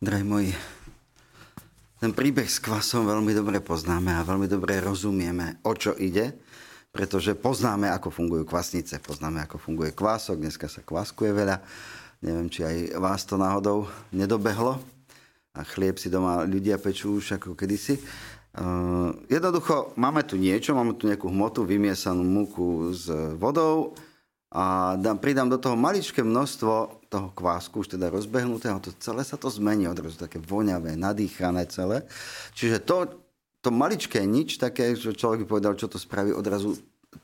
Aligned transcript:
Drahí 0.00 0.24
moji, 0.24 0.56
ten 2.00 2.16
príbeh 2.16 2.48
s 2.48 2.56
kvasom 2.56 3.04
veľmi 3.04 3.36
dobre 3.36 3.60
poznáme 3.60 4.16
a 4.16 4.24
veľmi 4.24 4.48
dobre 4.48 4.80
rozumieme, 4.80 5.60
o 5.60 5.76
čo 5.76 5.92
ide, 5.92 6.40
pretože 6.88 7.36
poznáme, 7.36 7.84
ako 7.92 8.08
fungujú 8.08 8.48
kvasnice, 8.48 8.96
poznáme, 9.04 9.44
ako 9.44 9.60
funguje 9.60 9.92
kvások, 9.92 10.40
dneska 10.40 10.72
sa 10.72 10.80
kvaskuje 10.80 11.36
veľa. 11.36 11.60
Neviem, 12.24 12.48
či 12.48 12.64
aj 12.64 12.96
vás 12.96 13.28
to 13.28 13.36
náhodou 13.36 13.92
nedobehlo 14.08 14.80
a 15.52 15.60
chlieb 15.68 16.00
si 16.00 16.08
doma 16.08 16.48
ľudia 16.48 16.80
pečú 16.80 17.20
už 17.20 17.36
ako 17.36 17.52
kedysi. 17.52 18.00
Uh, 18.56 19.12
jednoducho, 19.28 19.92
máme 20.00 20.24
tu 20.24 20.40
niečo, 20.40 20.72
máme 20.72 20.96
tu 20.96 21.12
nejakú 21.12 21.28
hmotu, 21.28 21.68
vymiesanú 21.68 22.24
múku 22.24 22.96
s 22.96 23.04
vodou, 23.36 23.92
a 24.50 24.96
dám, 24.98 25.18
pridám 25.18 25.46
do 25.46 25.58
toho 25.58 25.78
maličké 25.78 26.26
množstvo 26.26 27.06
toho 27.06 27.28
kvásku, 27.30 27.74
už 27.80 27.94
teda 27.94 28.10
rozbehnutého, 28.10 28.82
to 28.82 28.90
celé 28.98 29.22
sa 29.22 29.38
to 29.38 29.46
zmení 29.46 29.86
odrazu, 29.86 30.18
také 30.18 30.42
voňavé, 30.42 30.98
nadýchané 30.98 31.70
celé. 31.70 32.02
Čiže 32.58 32.82
to, 32.82 32.96
to 33.62 33.70
maličké 33.70 34.26
nič 34.26 34.58
také, 34.58 34.98
že 34.98 35.14
človek 35.14 35.46
by 35.46 35.46
povedal, 35.46 35.74
čo 35.78 35.86
to 35.86 36.02
spraví, 36.02 36.34
odrazu 36.34 36.74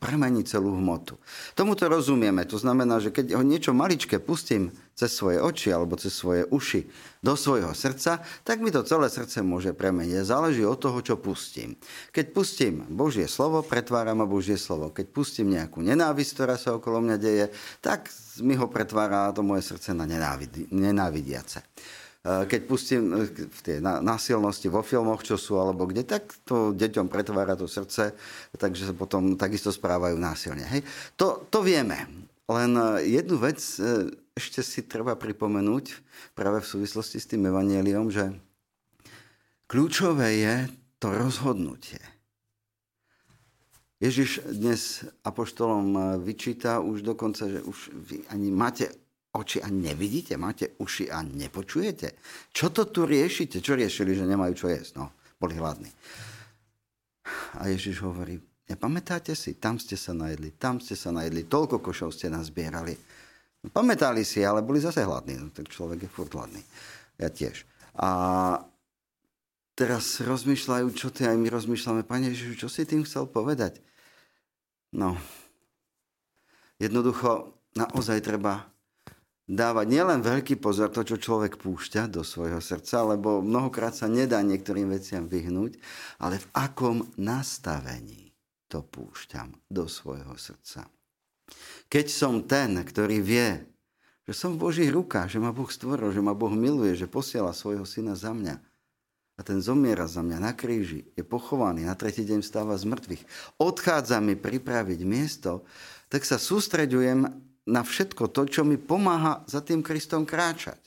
premení 0.02 0.42
celú 0.42 0.74
hmotu. 0.74 1.14
Tomuto 1.54 1.86
rozumieme. 1.86 2.42
To 2.50 2.58
znamená, 2.58 2.98
že 2.98 3.14
keď 3.14 3.38
ho 3.38 3.42
niečo 3.46 3.70
maličké 3.70 4.18
pustím 4.18 4.74
cez 4.98 5.14
svoje 5.14 5.38
oči 5.38 5.70
alebo 5.70 5.94
cez 5.94 6.10
svoje 6.10 6.42
uši 6.50 6.90
do 7.22 7.38
svojho 7.38 7.70
srdca, 7.70 8.18
tak 8.42 8.58
mi 8.58 8.74
to 8.74 8.82
celé 8.82 9.06
srdce 9.06 9.46
môže 9.46 9.70
premeniť. 9.70 10.26
Záleží 10.26 10.66
od 10.66 10.82
toho, 10.82 10.98
čo 11.06 11.14
pustím. 11.22 11.78
Keď 12.10 12.34
pustím 12.34 12.82
Božie 12.90 13.30
slovo, 13.30 13.62
pretváram 13.62 14.18
ma 14.18 14.26
Božie 14.26 14.58
slovo. 14.58 14.90
Keď 14.90 15.06
pustím 15.14 15.54
nejakú 15.54 15.78
nenávisť, 15.86 16.30
ktorá 16.34 16.58
sa 16.58 16.74
okolo 16.74 16.98
mňa 17.06 17.16
deje, 17.22 17.46
tak 17.78 18.10
mi 18.42 18.58
ho 18.58 18.66
pretvára 18.66 19.30
to 19.30 19.46
moje 19.46 19.70
srdce 19.70 19.94
na 19.94 20.02
nenávidiace. 20.70 21.62
Eh, 22.26 22.42
keď 22.50 22.60
pustím 22.66 23.14
eh, 23.14 23.30
tie 23.62 23.78
násilnosti 23.78 24.66
vo 24.66 24.82
filmoch, 24.82 25.22
čo 25.22 25.38
sú 25.38 25.62
alebo 25.62 25.86
kde, 25.86 26.02
tak 26.02 26.26
to 26.42 26.74
deťom 26.74 27.06
pretvára 27.06 27.54
to 27.54 27.70
srdce, 27.70 28.18
takže 28.58 28.90
sa 28.90 28.94
potom 28.98 29.38
takisto 29.38 29.70
správajú 29.70 30.18
násilne. 30.18 30.66
Hej? 30.66 30.82
To, 31.14 31.46
to 31.46 31.62
vieme. 31.62 31.94
Len 32.50 32.70
eh, 32.74 33.22
jednu 33.22 33.38
vec 33.38 33.62
ešte 34.34 34.60
si 34.66 34.82
treba 34.82 35.14
pripomenúť 35.14 36.02
práve 36.34 36.66
v 36.66 36.70
súvislosti 36.74 37.22
s 37.22 37.30
tým 37.30 37.46
evanieliom, 37.46 38.10
že 38.10 38.34
kľúčové 39.70 40.42
je 40.42 40.54
to 40.98 41.14
rozhodnutie. 41.14 42.02
Ježiš 44.02 44.42
dnes 44.50 45.06
apoštolom 45.22 46.20
vyčíta 46.20 46.84
už 46.84 47.00
dokonca, 47.06 47.48
že 47.48 47.64
už 47.64 47.96
vy 47.96 48.28
ani 48.28 48.52
máte 48.52 48.92
oči 49.36 49.60
a 49.60 49.68
nevidíte, 49.68 50.40
máte 50.40 50.74
uši 50.80 51.12
a 51.12 51.20
nepočujete. 51.20 52.16
Čo 52.50 52.72
to 52.72 52.88
tu 52.88 53.04
riešite? 53.04 53.60
Čo 53.60 53.76
riešili, 53.76 54.16
že 54.16 54.24
nemajú 54.24 54.52
čo 54.56 54.66
jesť? 54.72 54.96
No, 54.96 55.12
boli 55.36 55.60
hladní. 55.60 55.92
A 57.60 57.68
Ježiš 57.68 58.00
hovorí, 58.00 58.40
nepamätáte 58.66 59.36
si, 59.36 59.60
tam 59.60 59.76
ste 59.76 59.94
sa 59.94 60.16
najedli, 60.16 60.56
tam 60.56 60.80
ste 60.80 60.96
sa 60.96 61.12
najedli, 61.12 61.44
toľko 61.44 61.84
košov 61.84 62.16
ste 62.16 62.32
nazbierali. 62.32 62.96
No, 63.60 63.68
pamätali 63.68 64.24
si, 64.24 64.40
ale 64.40 64.64
boli 64.64 64.80
zase 64.80 65.04
hladní. 65.04 65.36
No, 65.36 65.52
tak 65.52 65.68
človek 65.68 66.06
je 66.06 66.10
furt 66.10 66.32
hladný. 66.32 66.62
Ja 67.20 67.28
tiež. 67.28 67.68
A 67.96 68.08
teraz 69.76 70.20
rozmýšľajú, 70.20 70.86
čo 70.96 71.12
ty 71.12 71.28
aj 71.28 71.36
my 71.36 71.48
rozmýšľame, 71.52 72.02
Pane 72.04 72.32
Ježišu, 72.32 72.66
čo 72.66 72.68
si 72.72 72.88
tým 72.88 73.04
chcel 73.04 73.28
povedať? 73.28 73.80
No, 74.96 75.18
jednoducho, 76.80 77.52
naozaj 77.76 78.24
treba 78.24 78.75
dávať 79.46 79.86
nielen 79.86 80.20
veľký 80.26 80.58
pozor 80.58 80.90
to, 80.90 81.06
čo 81.06 81.22
človek 81.22 81.58
púšťa 81.62 82.10
do 82.10 82.26
svojho 82.26 82.58
srdca, 82.58 83.16
lebo 83.16 83.38
mnohokrát 83.42 83.94
sa 83.94 84.10
nedá 84.10 84.42
niektorým 84.42 84.90
veciam 84.90 85.30
vyhnúť, 85.30 85.78
ale 86.18 86.42
v 86.42 86.46
akom 86.54 87.06
nastavení 87.14 88.34
to 88.66 88.82
púšťam 88.82 89.54
do 89.70 89.86
svojho 89.86 90.34
srdca. 90.34 90.90
Keď 91.86 92.06
som 92.10 92.42
ten, 92.42 92.74
ktorý 92.82 93.22
vie, 93.22 93.62
že 94.26 94.34
som 94.34 94.58
v 94.58 94.66
Božích 94.66 94.90
rukách, 94.90 95.30
že 95.30 95.38
ma 95.38 95.54
Boh 95.54 95.70
stvoril, 95.70 96.10
že 96.10 96.18
ma 96.18 96.34
Boh 96.34 96.50
miluje, 96.50 96.98
že 96.98 97.06
posiela 97.06 97.54
svojho 97.54 97.86
syna 97.86 98.18
za 98.18 98.34
mňa, 98.34 98.58
a 99.36 99.44
ten 99.44 99.60
zomiera 99.60 100.08
za 100.08 100.24
mňa 100.24 100.38
na 100.40 100.56
kríži, 100.56 101.06
je 101.12 101.20
pochovaný, 101.20 101.84
na 101.84 101.92
tretí 101.92 102.24
deň 102.24 102.40
stáva 102.40 102.74
z 102.74 102.88
mŕtvych, 102.88 103.22
odchádza 103.60 104.18
mi 104.18 104.34
pripraviť 104.34 105.00
miesto, 105.04 105.62
tak 106.08 106.24
sa 106.24 106.40
sústreďujem 106.40 107.28
na 107.66 107.82
všetko 107.82 108.30
to, 108.30 108.46
čo 108.46 108.62
mi 108.62 108.78
pomáha 108.78 109.42
za 109.50 109.58
tým 109.60 109.82
Kristom 109.82 110.22
kráčať. 110.22 110.86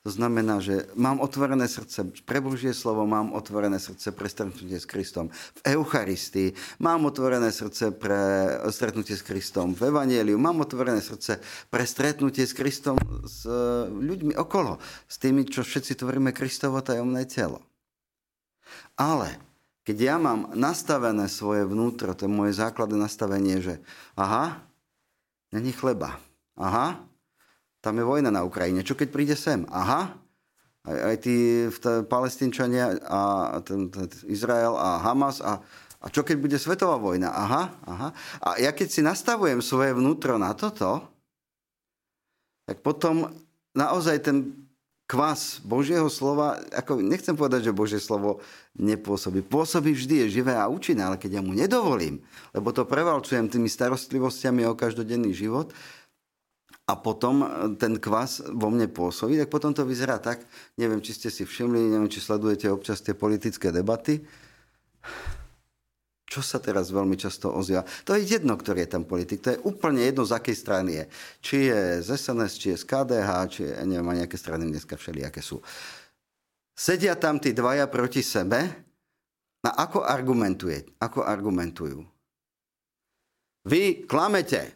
To 0.00 0.08
znamená, 0.08 0.64
že 0.64 0.88
mám 0.96 1.20
otvorené 1.20 1.68
srdce 1.68 2.08
pre 2.24 2.40
Božie 2.40 2.72
slovo, 2.72 3.04
mám 3.04 3.36
otvorené 3.36 3.76
srdce 3.76 4.16
pre 4.16 4.32
stretnutie 4.32 4.80
s 4.80 4.88
Kristom 4.88 5.28
v 5.28 5.76
Eucharistii, 5.76 6.56
mám 6.80 7.04
otvorené 7.04 7.52
srdce 7.52 7.92
pre 7.92 8.48
stretnutie 8.72 9.12
s 9.12 9.20
Kristom 9.20 9.76
v 9.76 9.92
Evangeliu, 9.92 10.40
mám 10.40 10.64
otvorené 10.64 11.04
srdce 11.04 11.44
pre 11.68 11.84
stretnutie 11.84 12.48
s 12.48 12.56
Kristom 12.56 12.96
s 13.28 13.44
e, 13.44 13.52
ľuďmi 13.92 14.40
okolo, 14.40 14.80
s 15.04 15.20
tými, 15.20 15.44
čo 15.44 15.60
všetci 15.60 16.00
tvoríme 16.00 16.32
Kristovo 16.32 16.80
tajomné 16.80 17.28
telo. 17.28 17.60
Ale 18.96 19.36
keď 19.84 19.96
ja 20.00 20.16
mám 20.16 20.56
nastavené 20.56 21.28
svoje 21.28 21.68
vnútro, 21.68 22.16
to 22.16 22.24
je 22.24 22.32
moje 22.32 22.56
základné 22.56 22.96
nastavenie, 22.96 23.60
že 23.60 23.84
aha, 24.16 24.64
Není 25.50 25.72
chleba. 25.74 26.18
Aha, 26.56 27.02
tam 27.80 27.94
je 27.98 28.04
vojna 28.04 28.30
na 28.30 28.44
Ukrajine. 28.46 28.86
Čo 28.86 28.94
keď 28.94 29.08
príde 29.10 29.34
sem? 29.34 29.66
Aha, 29.72 30.14
aj, 30.84 30.98
aj 31.00 31.16
tí 31.20 31.36
palestínčania 32.08 33.00
a 33.04 33.20
ten, 33.64 33.90
ten 33.90 34.08
Izrael 34.28 34.76
a 34.76 35.00
Hamas 35.00 35.40
a, 35.40 35.60
a 36.00 36.06
čo 36.08 36.24
keď 36.24 36.36
bude 36.40 36.56
svetová 36.56 36.96
vojna? 36.96 37.32
Aha, 37.32 37.62
aha. 37.84 38.08
A 38.40 38.48
ja 38.60 38.72
keď 38.72 38.88
si 38.88 39.00
nastavujem 39.04 39.60
svoje 39.60 39.92
vnútro 39.92 40.36
na 40.38 40.54
toto, 40.56 41.04
tak 42.64 42.80
potom 42.86 43.28
naozaj 43.74 44.22
ten 44.22 44.54
kvás 45.10 45.58
Božieho 45.66 46.06
slova, 46.06 46.62
ako 46.70 47.02
nechcem 47.02 47.34
povedať, 47.34 47.66
že 47.66 47.74
Božie 47.74 47.98
slovo 47.98 48.38
nepôsobí. 48.78 49.42
Pôsobí 49.42 49.90
vždy, 49.90 50.22
je 50.22 50.38
živé 50.38 50.54
a 50.54 50.70
účinné, 50.70 51.02
ale 51.02 51.18
keď 51.18 51.40
ja 51.40 51.42
mu 51.42 51.50
nedovolím, 51.50 52.22
lebo 52.54 52.70
to 52.70 52.86
prevalčujem 52.86 53.50
tými 53.50 53.66
starostlivostiami 53.66 54.62
o 54.70 54.78
každodenný 54.78 55.34
život, 55.34 55.74
a 56.90 56.98
potom 56.98 57.46
ten 57.78 58.02
kvás 58.02 58.42
vo 58.50 58.66
mne 58.66 58.90
pôsobí, 58.90 59.38
tak 59.38 59.46
potom 59.46 59.70
to 59.70 59.86
vyzerá 59.86 60.18
tak, 60.18 60.42
neviem, 60.74 60.98
či 60.98 61.14
ste 61.14 61.30
si 61.30 61.46
všimli, 61.46 61.86
neviem, 61.86 62.10
či 62.10 62.18
sledujete 62.18 62.66
občas 62.66 62.98
tie 62.98 63.14
politické 63.14 63.70
debaty, 63.70 64.26
čo 66.30 66.46
sa 66.46 66.62
teraz 66.62 66.94
veľmi 66.94 67.18
často 67.18 67.50
ozýva? 67.50 67.82
To 68.06 68.14
je 68.14 68.22
jedno, 68.22 68.54
ktorý 68.54 68.86
je 68.86 68.94
tam 68.94 69.02
politik. 69.02 69.42
To 69.42 69.50
je 69.50 69.62
úplne 69.66 69.98
jedno, 69.98 70.22
z 70.22 70.38
akej 70.38 70.54
strany 70.54 70.90
je. 70.94 71.04
Či 71.42 71.56
je 71.66 71.80
z 72.06 72.08
SNS, 72.14 72.52
či 72.54 72.66
je 72.70 72.76
z 72.78 72.84
KDH, 72.86 73.30
či 73.50 73.60
je, 73.66 73.72
neviem, 73.82 74.06
a 74.06 74.18
nejaké 74.22 74.38
strany 74.38 74.70
dneska 74.70 74.94
všelijaké 74.94 75.42
sú. 75.42 75.58
Sedia 76.70 77.18
tam 77.18 77.42
tí 77.42 77.50
dvaja 77.50 77.90
proti 77.90 78.22
sebe 78.22 78.62
a 79.66 79.70
ako 79.82 80.06
argumentuje? 80.06 81.02
Ako 81.02 81.26
argumentujú? 81.26 81.98
Vy 83.66 84.06
klamete. 84.06 84.70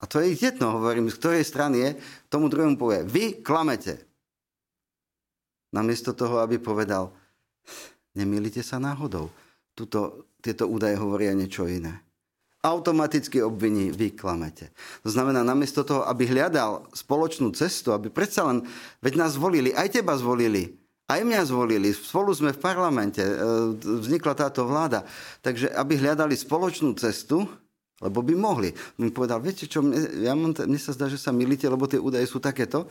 A 0.00 0.04
to 0.04 0.20
je 0.20 0.36
jedno, 0.36 0.76
hovorím, 0.76 1.08
z 1.08 1.16
ktorej 1.16 1.44
strany 1.48 1.76
je, 1.80 1.90
tomu 2.28 2.52
druhému 2.52 2.76
povie, 2.76 3.00
vy 3.08 3.40
klamete. 3.40 3.96
Namiesto 5.72 6.12
toho, 6.12 6.44
aby 6.44 6.60
povedal, 6.60 7.16
Nemýlite 8.20 8.60
sa 8.60 8.76
náhodou. 8.76 9.32
Tuto, 9.72 10.28
tieto 10.44 10.68
údaje 10.68 11.00
hovoria 11.00 11.32
niečo 11.32 11.64
iné. 11.64 12.04
Automaticky 12.60 13.40
obviní, 13.40 13.88
vy 13.88 14.12
klamete. 14.12 14.68
To 15.00 15.08
znamená, 15.08 15.40
namiesto 15.40 15.80
toho, 15.80 16.04
aby 16.04 16.28
hľadal 16.28 16.84
spoločnú 16.92 17.56
cestu, 17.56 17.96
aby 17.96 18.12
predsa 18.12 18.44
len, 18.44 18.60
veď 19.00 19.16
nás 19.16 19.40
zvolili, 19.40 19.72
aj 19.72 19.96
teba 19.96 20.12
zvolili, 20.20 20.76
aj 21.08 21.24
mňa 21.24 21.40
zvolili, 21.48 21.88
spolu 21.96 22.36
sme 22.36 22.52
v 22.52 22.60
parlamente, 22.60 23.24
e, 23.24 23.34
vznikla 23.80 24.36
táto 24.36 24.68
vláda. 24.68 25.08
Takže 25.40 25.72
aby 25.72 25.96
hľadali 25.96 26.36
spoločnú 26.36 26.92
cestu, 27.00 27.48
lebo 28.04 28.20
by 28.20 28.36
mohli. 28.36 28.70
Mi 29.00 29.08
povedal, 29.08 29.40
viete 29.40 29.64
čo, 29.64 29.80
mne, 29.80 30.20
ja 30.20 30.36
mám, 30.36 30.52
mne 30.52 30.80
sa 30.80 30.92
zdá, 30.92 31.08
že 31.08 31.16
sa 31.16 31.32
milíte, 31.32 31.64
lebo 31.64 31.88
tie 31.88 31.96
údaje 31.96 32.28
sú 32.28 32.44
takéto. 32.44 32.84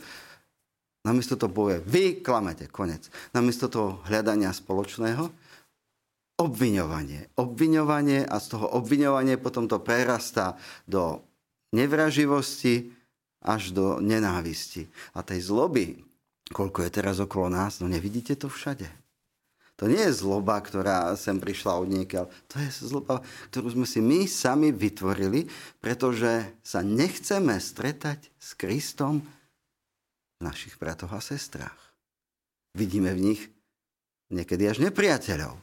Namiesto 1.00 1.40
toho 1.40 1.48
povie, 1.48 1.80
vy 1.80 2.20
klamete, 2.20 2.68
konec. 2.68 3.08
Namiesto 3.32 3.72
toho 3.72 4.04
hľadania 4.04 4.52
spoločného, 4.52 5.32
obviňovanie. 6.40 7.36
Obviňovanie 7.40 8.24
a 8.24 8.36
z 8.36 8.46
toho 8.56 8.66
obviňovanie 8.76 9.40
potom 9.40 9.64
to 9.64 9.80
prerastá 9.80 10.60
do 10.84 11.24
nevraživosti 11.72 12.92
až 13.40 13.72
do 13.72 13.96
nenávisti. 14.00 14.88
A 15.16 15.24
tej 15.24 15.40
zloby, 15.40 16.04
koľko 16.52 16.84
je 16.84 16.90
teraz 16.92 17.16
okolo 17.20 17.48
nás, 17.48 17.80
no 17.80 17.88
nevidíte 17.88 18.36
to 18.36 18.52
všade. 18.52 18.88
To 19.80 19.88
nie 19.88 20.12
je 20.12 20.12
zloba, 20.12 20.60
ktorá 20.60 21.16
sem 21.16 21.40
prišla 21.40 21.80
od 21.80 21.88
niekiaľ. 21.88 22.28
To 22.52 22.54
je 22.60 22.68
zloba, 22.84 23.24
ktorú 23.48 23.72
sme 23.72 23.88
si 23.88 24.04
my 24.04 24.28
sami 24.28 24.76
vytvorili, 24.76 25.48
pretože 25.80 26.52
sa 26.60 26.84
nechceme 26.84 27.56
stretať 27.56 28.28
s 28.36 28.52
Kristom 28.60 29.24
našich 30.40 30.76
bratoch 30.80 31.12
a 31.12 31.20
sestrách. 31.20 31.78
Vidíme 32.74 33.12
v 33.12 33.32
nich 33.32 33.40
niekedy 34.32 34.66
až 34.66 34.80
nepriateľov. 34.82 35.54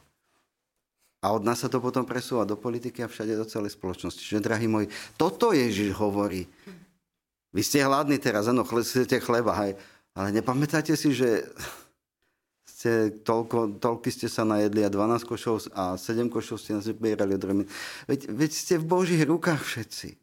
A 1.18 1.34
od 1.34 1.42
nás 1.42 1.58
sa 1.58 1.66
to 1.66 1.82
potom 1.82 2.06
presúva 2.06 2.46
do 2.46 2.54
politiky 2.54 3.02
a 3.02 3.10
všade 3.10 3.34
do 3.34 3.42
celej 3.42 3.74
spoločnosti. 3.74 4.22
Čiže, 4.22 4.44
drahí 4.44 4.70
moji, 4.70 4.86
toto 5.18 5.50
Ježiš 5.50 5.90
hovorí. 5.98 6.46
Vy 7.50 7.62
ste 7.66 7.82
hladní 7.82 8.22
teraz, 8.22 8.46
áno, 8.46 8.62
chcete 8.62 9.18
chleba, 9.18 9.50
hej, 9.66 9.74
ale 10.14 10.30
nepamätáte 10.30 10.94
si, 10.94 11.10
že 11.10 11.42
ste 12.78 13.10
toľko, 13.26 13.82
toľky 13.82 14.14
ste 14.14 14.30
sa 14.30 14.46
najedli 14.46 14.86
a 14.86 14.92
12 14.92 15.26
košov 15.26 15.74
a 15.74 15.98
7 15.98 16.30
košov 16.30 16.62
ste 16.62 16.78
nazbierali 16.78 17.34
od 17.34 17.66
Veď, 18.06 18.30
veď 18.30 18.50
ste 18.54 18.74
v 18.78 18.86
Božích 18.86 19.26
rukách 19.26 19.58
všetci. 19.58 20.14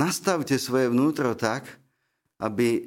Nastavte 0.00 0.56
svoje 0.56 0.88
vnútro 0.88 1.36
tak, 1.36 1.68
aby 2.38 2.86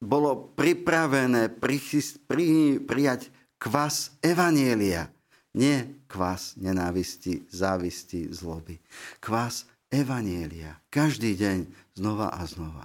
bolo 0.00 0.52
pripravené 0.52 1.48
prichyst, 1.48 2.20
pri, 2.28 2.76
prijať 2.84 3.32
kvas 3.56 4.12
Evanielia. 4.20 5.08
Nie 5.56 5.88
kvas 6.04 6.52
nenávisti, 6.60 7.48
závisti, 7.48 8.28
zloby. 8.28 8.76
Kvas 9.24 9.64
Evanielia. 9.88 10.76
Každý 10.92 11.32
deň 11.32 11.58
znova 11.96 12.28
a 12.36 12.44
znova. 12.44 12.84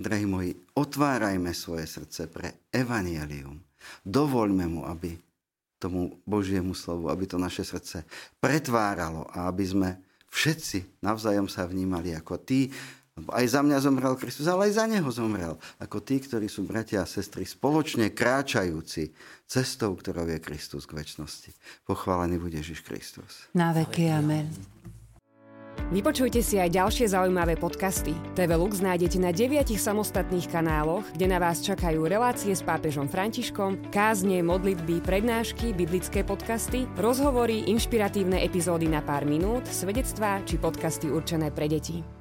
Drahí 0.00 0.24
moji, 0.24 0.56
otvárajme 0.72 1.52
svoje 1.52 1.84
srdce 1.84 2.32
pre 2.32 2.64
Evanielium. 2.72 3.60
Dovoľme 4.08 4.64
mu, 4.64 4.88
aby 4.88 5.20
tomu 5.78 6.16
Božiemu 6.24 6.72
slovu, 6.72 7.12
aby 7.12 7.28
to 7.28 7.36
naše 7.38 7.62
srdce 7.62 8.02
pretváralo 8.42 9.28
a 9.30 9.46
aby 9.46 9.64
sme 9.68 9.90
všetci 10.32 11.02
navzájom 11.04 11.46
sa 11.46 11.68
vnímali 11.68 12.12
ako 12.16 12.40
tí, 12.42 12.72
lebo 13.18 13.34
aj 13.34 13.46
za 13.50 13.60
mňa 13.66 13.78
zomrel 13.82 14.14
Kristus, 14.14 14.46
ale 14.46 14.70
aj 14.70 14.78
za 14.78 14.84
neho 14.86 15.10
zomrel. 15.10 15.58
Ako 15.82 15.98
tí, 15.98 16.22
ktorí 16.22 16.46
sú 16.46 16.62
bratia 16.62 17.02
a 17.02 17.10
sestry 17.10 17.42
spoločne 17.42 18.14
kráčajúci 18.14 19.10
cestou, 19.50 19.98
ktorou 19.98 20.30
je 20.30 20.38
Kristus 20.38 20.86
k 20.86 21.02
väčšnosti. 21.02 21.50
Pochválený 21.82 22.38
bude 22.38 22.62
Ježiš 22.62 22.86
Kristus. 22.86 23.50
Na 23.58 23.74
veky 23.74 24.06
amen. 24.06 24.78
Vypočujte 25.88 26.44
si 26.44 26.60
aj 26.60 26.74
ďalšie 26.74 27.06
zaujímavé 27.16 27.56
podcasty. 27.56 28.12
TV 28.36 28.50
Lux 28.58 28.82
nájdete 28.84 29.16
na 29.22 29.32
deviatich 29.32 29.80
samostatných 29.80 30.50
kanáloch, 30.50 31.06
kde 31.16 31.30
na 31.32 31.40
vás 31.40 31.64
čakajú 31.64 32.04
relácie 32.04 32.52
s 32.52 32.60
pápežom 32.60 33.08
Františkom, 33.08 33.88
kázne, 33.88 34.44
modlitby, 34.44 35.00
prednášky, 35.00 35.72
biblické 35.72 36.26
podcasty, 36.26 36.84
rozhovory, 36.98 37.64
inšpiratívne 37.72 38.42
epizódy 38.42 38.90
na 38.90 39.00
pár 39.00 39.24
minút, 39.24 39.64
svedectvá 39.64 40.44
či 40.44 40.60
podcasty 40.60 41.08
určené 41.08 41.48
pre 41.54 41.70
deti. 41.70 42.17